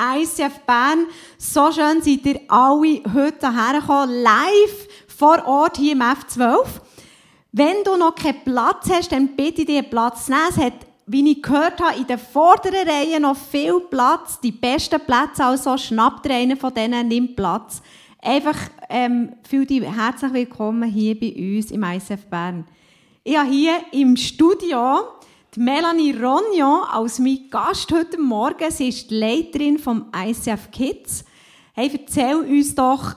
[0.00, 1.06] ICF Bern.
[1.36, 6.64] So schön seid ihr alle heute hergekommen, live vor Ort hier im F12.
[7.52, 10.44] Wenn du noch keinen Platz hast, dann bitte dir Platz zu nehmen.
[10.48, 10.72] Es hat,
[11.06, 14.40] wie ich gehört habe, in der vorderen Reihe noch viel Platz.
[14.40, 17.82] Die besten Plätze, also schnappt dir einen von denen, nimmt Platz.
[18.22, 18.56] Einfach
[18.88, 22.66] ähm, fühl dich herzlich willkommen hier bei uns im ICF Bern.
[23.24, 25.00] Ich habe hier im Studio
[25.54, 28.70] die Melanie Rognon als mein Gast heute Morgen.
[28.70, 31.24] Sie ist die Leiterin vom ICF Kids.
[31.72, 33.16] Hey, erzähl uns doch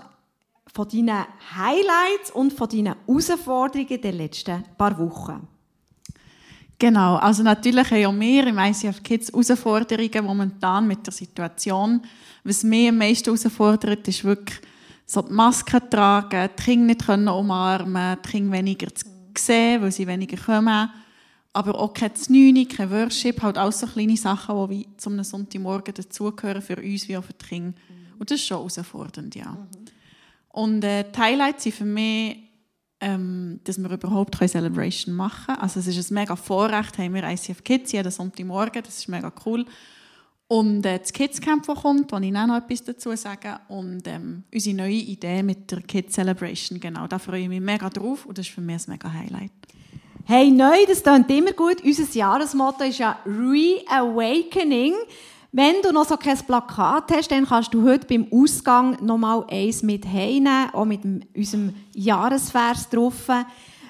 [0.74, 5.48] von deinen Highlights und von deinen Herausforderungen der letzten paar Wochen.
[6.80, 12.02] Genau, also natürlich haben wir im ICF Kids Herausforderungen momentan mit der Situation.
[12.44, 14.60] Was mich am meisten herausfordert, ist wirklich
[15.06, 19.06] so die Maske tragen, die Kinder nicht können umarmen, die Kinder weniger zu
[19.38, 20.90] sehen, weil sie weniger kommen.
[21.54, 25.94] Aber auch kein Znüni, kein Worship, halt auch so kleine Sachen, die wie zum Sonntagmorgen
[25.94, 27.74] dazugehören für uns wie auch für die Kinder.
[28.18, 29.52] Und das ist schon herausfordernd, ja.
[29.52, 29.68] Mhm.
[30.50, 32.38] Und äh, die Highlights sind für mich,
[33.00, 35.60] ähm, dass wir überhaupt eine Celebration machen können.
[35.60, 39.32] Also es ist ein mega Vorrecht, haben wir ICF Kids jeden Sonntagmorgen, das ist mega
[39.46, 39.66] cool.
[40.48, 43.56] Und äh, das Kids Camp, das kommt, wo ich noch etwas dazu sagen.
[43.68, 47.90] Und ähm, unsere neue Idee mit der Kids Celebration, genau, da freue ich mich mega
[47.90, 49.52] drauf und das ist für mich ein mega Highlight.
[50.26, 51.84] Hey, neu, das klingt immer gut.
[51.84, 54.94] Unser Jahresmotto ist ja Reawakening.
[55.52, 59.46] Wenn du noch so kein Plakat hast, dann kannst du heute beim Ausgang noch mal
[59.50, 61.02] eins mit heimnehmen, auch mit
[61.36, 63.28] unserem Jahresvers drauf.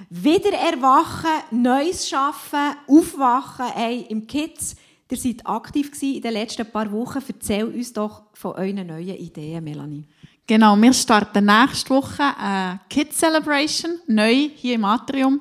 [0.10, 3.68] Wieder erwachen, Neues schaffen, aufwachen.
[3.74, 4.76] Hey, im Kids
[5.14, 7.20] Ihr seid aktiv in den letzten paar Wochen.
[7.28, 10.06] Erzähl uns doch von euren neuen Ideen, Melanie.
[10.48, 15.40] Genau, wir starten nächste Woche eine Kids Celebration, neu hier im Atrium.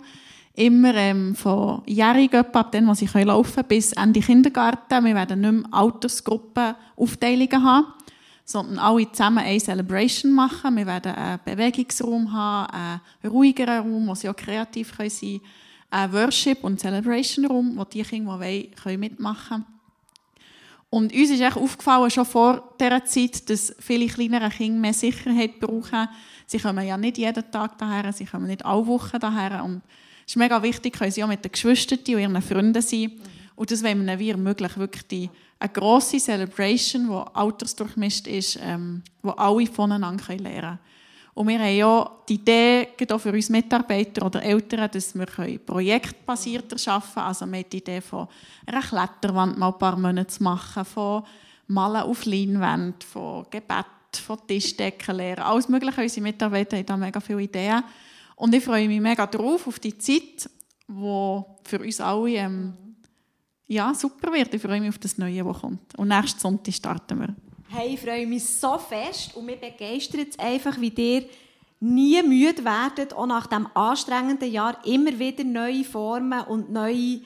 [0.55, 5.05] Immer ähm, von Jährigen ab dem, wo sie laufen können, bis Ende Kindergarten.
[5.05, 7.87] Wir werden nicht mehr Altersgruppenaufteilungen haben,
[8.45, 10.77] sondern alle zusammen eine Celebration machen.
[10.77, 15.41] Wir werden einen Bewegungsraum haben, einen ruhigeren Raum, wo sie auch kreativ sein können
[15.93, 19.67] einen Worship- und Celebration-Raum, wo die Kinder, die wollen, mitmachen können.
[20.89, 25.59] Und uns ist echt aufgefallen, schon vor dieser Zeit, dass viele kleinere Kinder mehr Sicherheit
[25.61, 26.09] brauchen.
[26.47, 29.65] Sie kommen ja nicht jeden Tag daher, sie kommen nicht alle Wochen daher.
[29.65, 29.83] Und
[30.27, 33.13] ist mega wichtig, können sie auch mit den Geschwistern und ihren Freunden sein.
[33.55, 39.03] Und das wollen wir wie ermöglichen, wirklich die, eine grosse Celebration, die altersdurchmischt ist, ähm,
[39.23, 40.79] wo alle voneinander lernen können.
[41.35, 46.77] Und wir haben ja die Idee, auch für uns Mitarbeiter oder Eltern, dass wir projektbasierter
[46.93, 47.27] arbeiten können.
[47.27, 48.29] Also wir haben die Idee von
[48.67, 51.25] einer Kletterwand mal ein paar Monate zu machen, von
[51.69, 53.87] Malen auf Leinwand, von Gebet,
[54.27, 55.43] von Tischdecken lernen.
[55.43, 56.03] Alles Mögliche.
[56.03, 57.83] Unsere Mitarbeiter haben da mega viele Ideen.
[58.37, 60.49] Und ich freue mich mega drauf, auf die Zeit,
[60.89, 62.75] die für uns alle ähm,
[63.67, 64.53] ja, super wird.
[64.55, 65.99] Ich freue mich auf das Neue, das kommt.
[65.99, 67.35] Und nächsten Sonntag starten wir.
[67.69, 71.25] Hey, ich freue mich so fest und mich begeistert es einfach, wie ihr
[71.81, 77.21] nie müde werdet, auch nach diesem anstrengenden Jahr immer wieder neue Formen und neue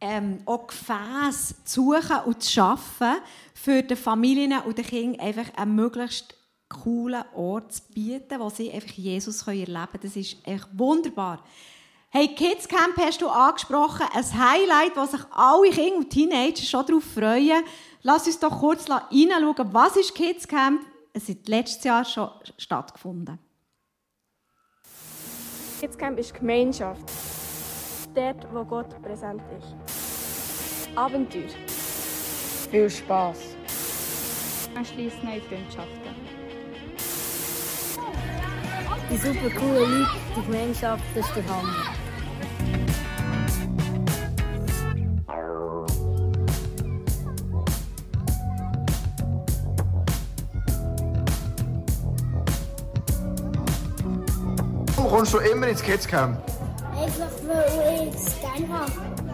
[0.00, 3.16] ähm, auch Gefäße zu suchen und zu schaffen,
[3.52, 6.34] für die Familien und die Kinder einfach einen möglichst
[6.68, 10.02] coolen Ort zu bieten, wo sie einfach Jesus erleben können.
[10.02, 11.42] Das ist echt wunderbar.
[12.10, 16.86] Hey, Kids Camp hast du angesprochen, ein Highlight, wo sich alle Kinder und Teenager schon
[16.86, 17.62] darauf freuen.
[18.02, 20.82] Lass uns doch kurz hineinschauen, was ist Kids Camp?
[21.12, 23.38] Es hat letztes Jahr schon stattgefunden.
[25.80, 27.02] Kids Camp ist Gemeinschaft.
[28.14, 30.96] Dort, wo Gott präsent ist.
[30.96, 31.48] Abenteuer.
[32.70, 33.38] Viel Spaß.
[34.74, 36.07] Man schließt neue Freundschaften.
[39.10, 41.98] Die super coole Leute, die Gemeinschaft, das ist der Hammer.
[55.08, 56.38] kommst du immer ins Kidscamp?
[56.96, 59.27] Einfach, weil ich es gerne habe.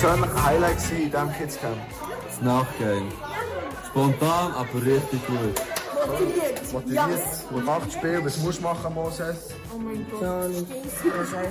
[0.00, 1.76] Dein persönliches Highlight in diesem Kidscamp?
[2.24, 3.02] Das Nachgame.
[3.88, 5.60] Spontan, aber richtig gut.
[6.06, 6.72] Motiviert.
[6.72, 7.08] Motiviert.
[7.10, 7.64] Yes.
[7.64, 8.24] Macht Spiel.
[8.24, 9.54] Was musst du machen, Moses?
[9.74, 10.22] Oh mein Gott.
[10.22, 10.38] Ja.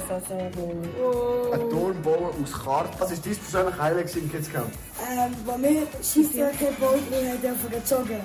[0.08, 0.24] Das
[1.04, 1.52] oh.
[1.52, 3.00] Ein Turm bauen aus Karten.
[3.00, 4.72] Was war dein persönliches Highlight im Kidscamp?
[5.12, 8.22] Ähm, wo wir Skiflöcke gebaut haben, dürfen gezogen.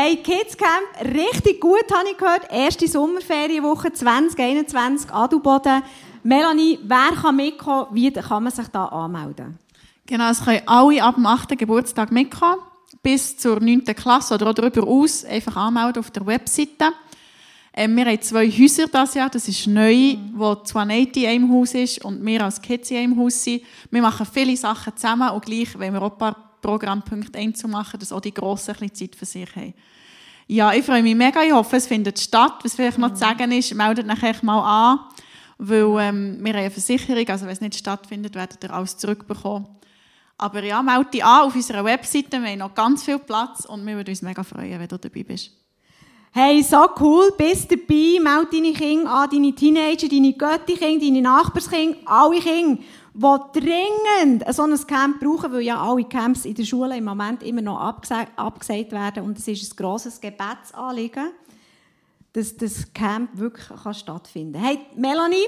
[0.00, 2.52] Hey, Kids Camp, richtig gut, habe ich gehört.
[2.52, 5.82] Erste Sommerferienwoche 2021, Adelboden.
[6.22, 7.88] Melanie, wer kann mitkommen?
[7.90, 9.58] Wie kann man sich da anmelden?
[10.06, 11.58] Genau, es können alle ab dem 8.
[11.58, 12.60] Geburtstag mitkommen.
[13.02, 13.86] Bis zur 9.
[13.86, 16.92] Klasse oder auch darüber aus einfach anmelden auf der Webseite.
[17.74, 19.30] Ähm, wir haben zwei Häuser dieses Jahr.
[19.30, 23.18] Das ist neu, wo 280 in einem Haus ist und wir als Kids in einem
[23.18, 23.62] Haus sind.
[23.90, 28.12] Wir machen viele Sachen zusammen und gleich, wenn wir auch ein paar Programmpunkte einzumachen, dass
[28.12, 29.74] auch die Grossen ein bisschen Zeit für sich haben.
[30.46, 31.42] Ja, ich freue mich mega.
[31.42, 32.60] Ich hoffe, es findet statt.
[32.62, 35.00] Was vielleicht noch zu sagen ist, meldet nachher mal an,
[35.58, 39.68] weil ähm, wir haben eine Versicherung, also wenn es nicht stattfindet, werdet ihr alles zurückbekommen.
[40.38, 42.40] Aber ja, melde dich an auf unserer Webseite.
[42.40, 45.22] Wir haben noch ganz viel Platz und wir würden uns mega freuen, wenn du dabei
[45.22, 45.50] bist.
[46.30, 51.98] Hey, so cool, bist dabei, melde deine Kinder an, deine Teenager, deine Götti-Kinder, deine Nachbarskinder,
[52.04, 52.82] alle Kinder,
[53.18, 57.42] die dringend so ein Camp brauchen, weil ja alle Camps in der Schule im Moment
[57.42, 61.30] immer noch abgesagt, abgesagt werden und es ist ein grosses Gebetsanliegen,
[62.32, 64.62] dass das Camp wirklich kann stattfinden kann.
[64.62, 65.46] Hey, Melanie,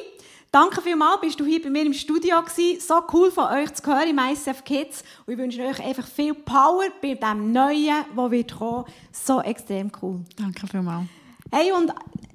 [0.51, 2.81] danke vielmals, bist du hier bei mir im Studio gewesen.
[2.81, 6.35] So cool von euch zu hören im ICF Kids und ich wünsche euch einfach viel
[6.35, 8.85] Power bei dem Neuen, das wird kommen.
[9.13, 10.21] So extrem cool.
[10.37, 11.07] Danke vielmals.
[11.53, 11.93] Hey, und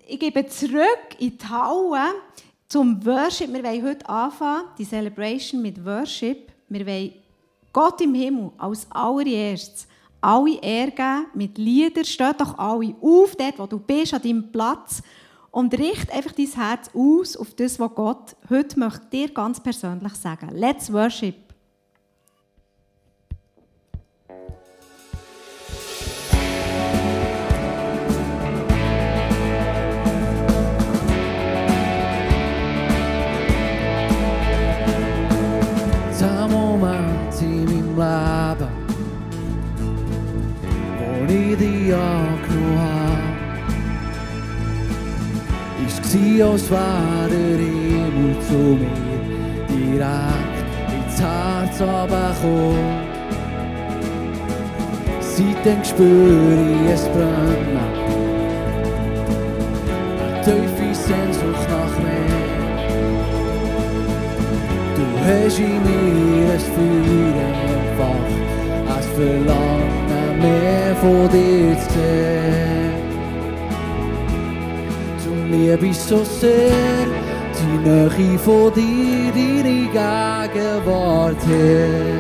[0.07, 2.13] ich gebe zurück in die Halle
[2.67, 3.53] zum Worship.
[3.53, 6.51] Wir wollen heute anfangen, die Celebration mit Worship.
[6.69, 7.13] Wir wollen
[7.71, 9.88] Gott im Himmel als allererstes
[10.25, 12.03] alle Ehre mit Liedern.
[12.03, 15.01] Steht doch alle auf, dort, wo du bist, an deinem Platz.
[15.51, 20.13] Und richte einfach dein Herz aus auf das, was Gott heute möchte dir ganz persönlich
[20.15, 20.50] sagen.
[20.51, 21.44] Let's worship.
[46.69, 49.06] Wäre der Himmel zu mir
[49.69, 50.57] direkt
[50.95, 53.15] ins Herz runtergekommen.
[55.19, 57.77] Seitdem spüre ich es brennen,
[60.21, 62.44] eine tiefe Sehnsucht nach mehr.
[64.95, 68.35] Du hast in mir ein Feuer entfacht,
[68.94, 72.75] ein Verlangen mehr von dir zu sehen.
[75.55, 77.07] Du liebst so sehr,
[77.55, 79.87] die Nähe von dir, deine
[80.51, 82.19] Gegenwart her.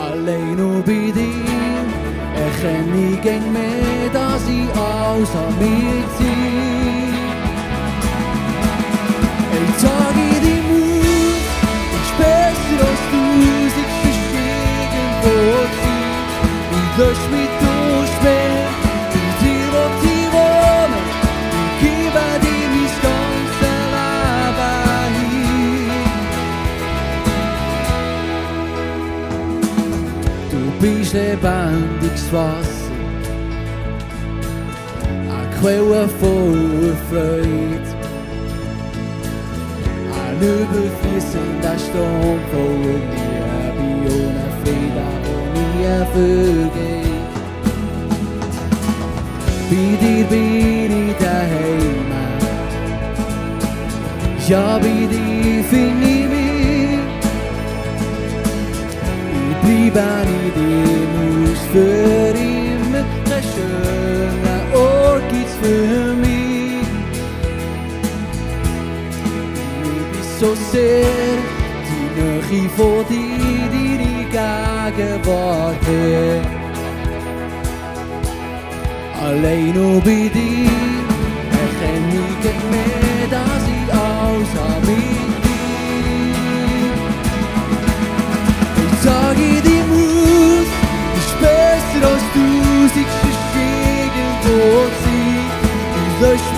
[0.00, 1.84] Alleen nur bei dir
[2.36, 6.80] erkenne ich gern mehr, dass ich alles an mir ziehe.
[9.80, 11.40] Tag in die Mut
[11.96, 14.82] ist besser als tausend verschiedene
[15.22, 15.72] sein.
[16.74, 17.59] Und lösch mich durch
[31.42, 32.90] lebendig lebendiges Wasser,
[35.28, 37.90] eine Quelle voller Freude.
[40.12, 43.00] Ein überfließender Strom voller
[43.76, 47.10] Liebe ohne Frieden, der nie vergeht.
[49.70, 52.10] Bei dir bin ich daheim.
[54.48, 56.50] Ja, bei dir finde ich mich.
[59.62, 60.99] Ich bleibe in dir.
[61.70, 63.04] Haus für immer.
[63.32, 66.30] Ein schöner Ort gibt's für mich.
[70.40, 71.04] so sehr
[71.86, 76.42] die Nähe von dir, deine Gegenwart her.
[79.22, 80.89] Allein nur bei dir
[92.92, 94.40] verschiedene
[95.04, 95.50] sein.
[95.94, 96.49] Und lösch mich durch,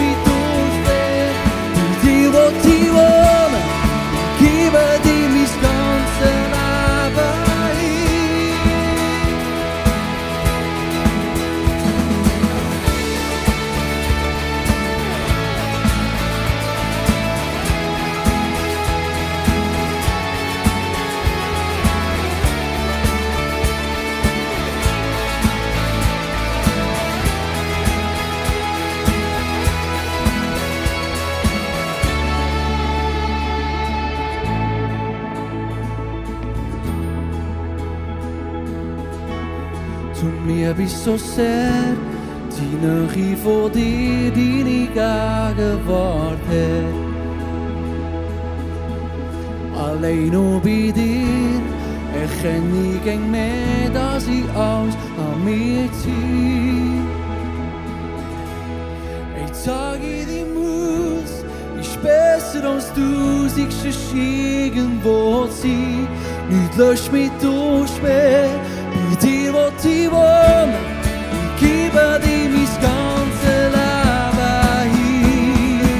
[40.84, 41.94] ich so sehr
[42.58, 46.92] die Nähe von dir, deine Gegenwart, Herr.
[49.86, 51.60] Alleen nur bei dir
[52.22, 57.02] erkenne ich gegen mehr, dass ich alles an mir ziehe.
[59.44, 61.44] Ich sage dir muss,
[61.80, 66.06] ich besser als du, siehst du irgendwo sein.
[66.48, 68.50] Nicht löscht mich durch mehr,
[69.16, 70.74] dir wo ich.
[71.56, 75.90] Ich gebe dir mein ganzes Leben hin.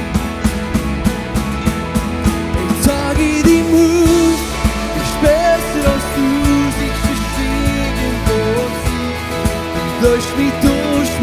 [2.69, 4.41] Ich sage dir muss,
[5.01, 6.27] ich besser als du,
[7.39, 8.41] irgendwo
[8.83, 9.13] sein.
[9.75, 11.13] Nicht löscht mich durch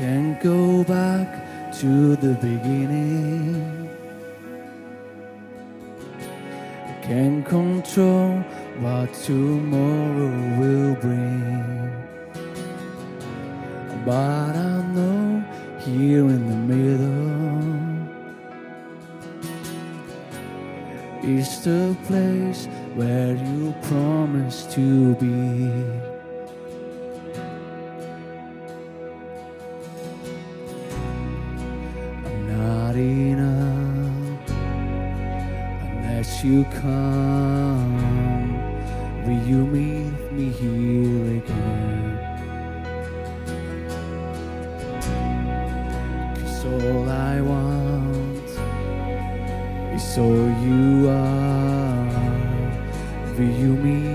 [0.00, 1.28] Can't go back
[1.80, 3.90] to the beginning.
[6.88, 8.38] I Can't control
[8.80, 11.92] what tomorrow will bring.
[14.06, 15.44] But I know
[15.80, 17.60] here in the middle
[21.22, 22.64] is the place
[22.94, 26.19] where you promised to be.
[36.64, 38.54] Come.
[39.24, 42.18] Will you meet me here again?
[46.36, 48.48] Cause all I want
[49.94, 52.10] is all you are.
[53.36, 54.09] Will you meet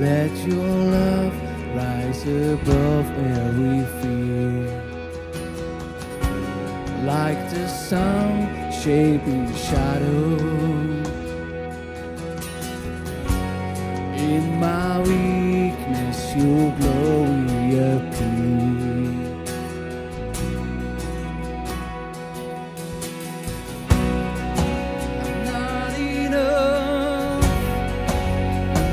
[0.00, 1.34] let your love
[1.76, 4.56] rise above every fear.
[7.04, 10.38] Like the sun shaping shadow
[14.16, 17.05] in my weakness, you glory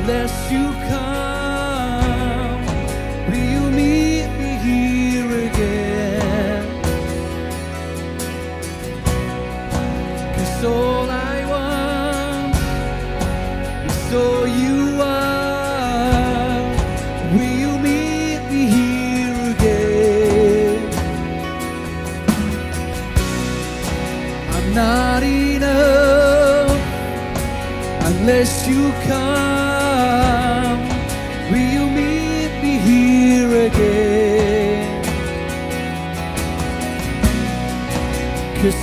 [0.04, 1.03] unless you come.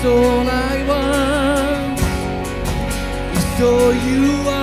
[0.02, 1.94] 備は
[3.58, 3.64] 急
[4.08, 4.10] ゆ
[4.46, 4.59] わ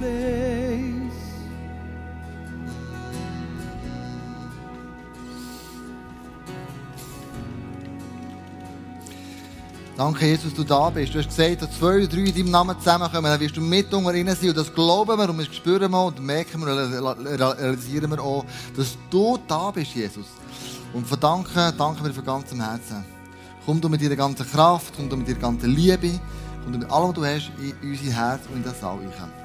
[0.00, 1.00] place.
[9.96, 11.12] Danke, Jesus, dass du da bist.
[11.14, 13.92] Du hast gesagt, dass zwei oder drei in deinem Namen zusammenkommen, dann wirst du mit
[13.92, 14.48] unter ihnen sein.
[14.48, 18.46] Und das glauben wir und wir spüren wir und merken wir und realisieren wir auch,
[18.74, 20.24] dass du da bist, Jesus.
[20.94, 23.04] Und verdanken, danken wir von ganzem Herzen.
[23.66, 26.18] Komm du mit deiner ganzen Kraft, komm du mit deiner ganzen Liebe,
[26.64, 29.39] komm du mit allem, was du hast, in unser Herz und in das Saal rein.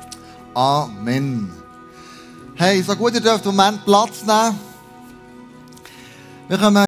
[0.55, 1.51] Amen.
[2.55, 4.57] Hey, so gut, ihr dürft im Moment Platz nehmen.
[6.47, 6.85] Wir kommen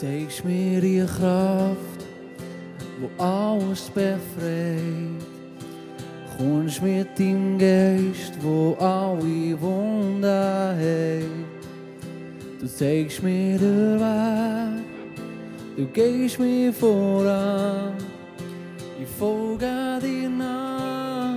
[0.00, 2.00] zeigst mir die Kraft,
[3.00, 5.24] wo alles befreit.
[6.36, 11.46] Kommst mit deinem Geist, wo alle Wunden heilt.
[12.60, 14.84] Du zeigst mir den Weg,
[15.76, 17.94] du gehst mir voran.
[19.00, 21.36] Ich folge dir nach.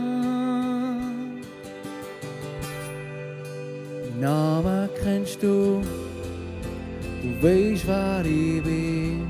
[4.03, 5.81] Dein Namen kennst du.
[7.21, 9.27] Du weißt, wer ich bin.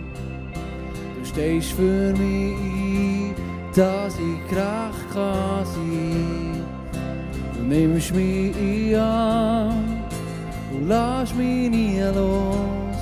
[1.17, 3.35] Du stehst für mich ein,
[3.75, 6.63] dass ich gerecht kann sein.
[7.55, 10.03] Du nimmst mich an
[10.71, 12.99] und lass mich nie los.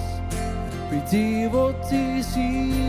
[0.90, 2.88] Bei dir will ich sein.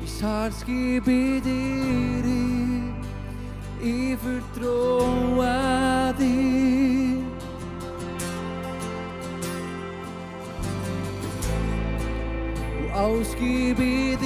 [0.00, 2.43] Mein Herz gebe dir.
[3.86, 5.44] Ich vertraue
[6.18, 7.18] dir.
[12.80, 14.16] Und alles gebe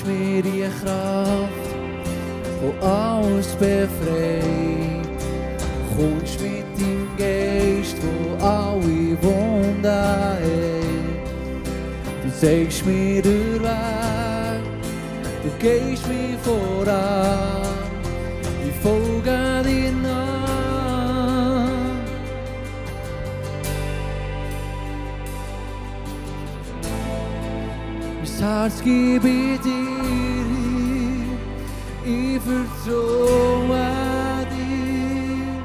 [0.00, 0.64] zeigst mir die
[2.60, 5.06] wo alles befreit.
[5.96, 10.80] Kommst mit deinem Geist, wo alle Wunden heilt.
[12.24, 14.62] Du zeigst mir den Weg,
[15.42, 17.62] du gehst mir voran.
[18.66, 20.29] Ich folge nach.
[28.40, 29.90] Mein Herz gebe dir
[32.06, 33.86] ich vertraue
[34.50, 35.62] dir.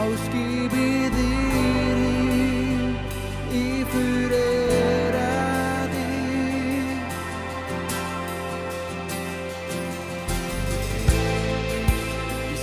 [0.00, 1.98] Alles gebe ich dir
[3.52, 5.30] ich verehre
[5.92, 6.88] dich.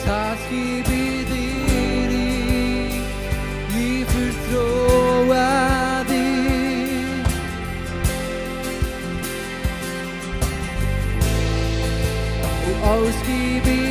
[0.05, 1.20] Mein Herz gebe dir
[13.11, 13.90] Und alles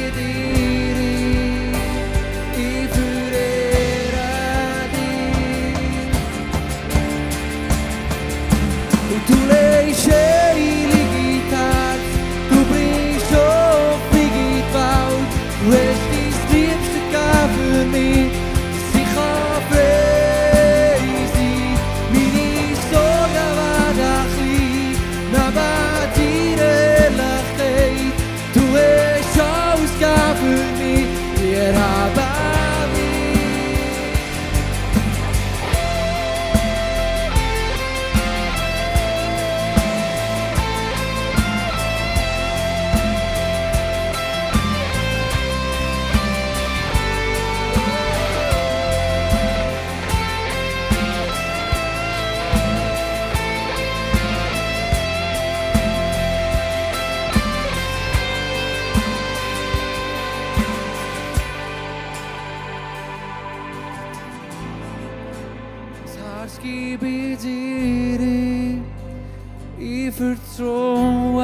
[69.91, 71.43] ich vertraue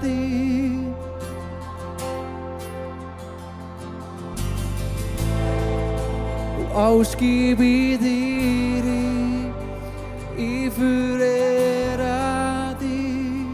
[0.00, 0.94] dir.
[6.74, 8.84] Alles gebe ich dir,
[10.36, 13.46] ich verehre dich.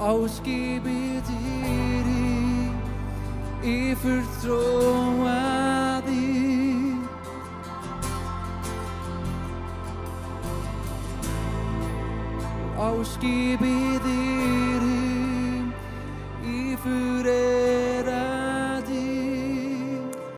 [0.00, 1.38] Alles gebe ich dir,
[12.98, 13.87] Alles gebe ich dir.